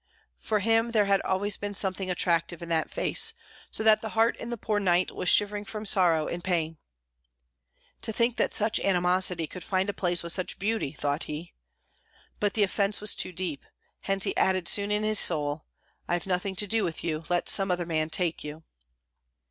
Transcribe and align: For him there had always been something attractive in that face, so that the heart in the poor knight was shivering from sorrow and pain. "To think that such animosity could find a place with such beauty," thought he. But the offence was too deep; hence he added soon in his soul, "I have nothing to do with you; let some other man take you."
For 0.39 0.61
him 0.61 0.93
there 0.93 1.05
had 1.05 1.21
always 1.21 1.57
been 1.57 1.75
something 1.75 2.09
attractive 2.09 2.63
in 2.63 2.69
that 2.69 2.89
face, 2.89 3.33
so 3.69 3.83
that 3.83 4.01
the 4.01 4.09
heart 4.17 4.35
in 4.37 4.49
the 4.49 4.57
poor 4.57 4.79
knight 4.79 5.11
was 5.15 5.29
shivering 5.29 5.63
from 5.63 5.85
sorrow 5.85 6.25
and 6.25 6.43
pain. 6.43 6.79
"To 8.01 8.11
think 8.11 8.37
that 8.37 8.51
such 8.51 8.79
animosity 8.79 9.45
could 9.45 9.63
find 9.63 9.87
a 9.91 9.93
place 9.93 10.23
with 10.23 10.33
such 10.33 10.57
beauty," 10.57 10.91
thought 10.91 11.25
he. 11.25 11.53
But 12.39 12.55
the 12.55 12.63
offence 12.63 12.99
was 12.99 13.13
too 13.13 13.31
deep; 13.31 13.63
hence 14.01 14.23
he 14.23 14.35
added 14.37 14.67
soon 14.67 14.89
in 14.91 15.03
his 15.03 15.19
soul, 15.19 15.65
"I 16.07 16.13
have 16.13 16.25
nothing 16.25 16.55
to 16.55 16.65
do 16.65 16.83
with 16.83 17.03
you; 17.03 17.23
let 17.29 17.47
some 17.47 17.69
other 17.69 17.85
man 17.85 18.09
take 18.09 18.43
you." 18.43 18.63